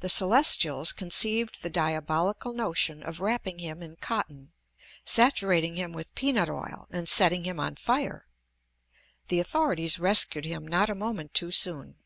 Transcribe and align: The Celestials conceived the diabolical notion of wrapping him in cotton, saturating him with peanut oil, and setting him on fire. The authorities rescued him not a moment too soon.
The 0.00 0.10
Celestials 0.10 0.92
conceived 0.92 1.62
the 1.62 1.70
diabolical 1.70 2.52
notion 2.52 3.02
of 3.02 3.20
wrapping 3.20 3.58
him 3.58 3.82
in 3.82 3.96
cotton, 3.96 4.52
saturating 5.06 5.76
him 5.76 5.94
with 5.94 6.14
peanut 6.14 6.50
oil, 6.50 6.86
and 6.90 7.08
setting 7.08 7.44
him 7.44 7.58
on 7.58 7.76
fire. 7.76 8.26
The 9.28 9.40
authorities 9.40 9.98
rescued 9.98 10.44
him 10.44 10.68
not 10.68 10.90
a 10.90 10.94
moment 10.94 11.32
too 11.32 11.52
soon. 11.52 11.96